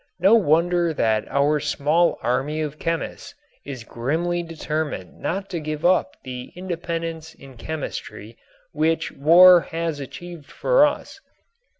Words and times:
No 0.19 0.33
wonder 0.33 0.95
that 0.95 1.27
our 1.29 1.59
small 1.59 2.17
army 2.23 2.59
of 2.59 2.79
chemists 2.79 3.35
is 3.67 3.83
grimly 3.83 4.41
determined 4.41 5.19
not 5.19 5.47
to 5.51 5.59
give 5.59 5.85
up 5.85 6.15
the 6.23 6.51
independence 6.55 7.35
in 7.35 7.55
chemistry 7.55 8.35
which 8.71 9.11
war 9.11 9.61
has 9.69 9.99
achieved 9.99 10.47
for 10.49 10.87
us! 10.87 11.19